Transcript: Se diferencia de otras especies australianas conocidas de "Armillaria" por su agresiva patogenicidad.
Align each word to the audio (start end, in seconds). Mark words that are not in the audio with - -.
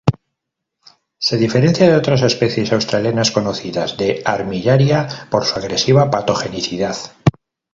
Se 1.19 1.37
diferencia 1.37 1.87
de 1.87 1.95
otras 1.95 2.23
especies 2.23 2.73
australianas 2.73 3.29
conocidas 3.29 3.97
de 3.97 4.23
"Armillaria" 4.25 5.07
por 5.29 5.45
su 5.45 5.59
agresiva 5.59 6.09
patogenicidad. 6.09 6.95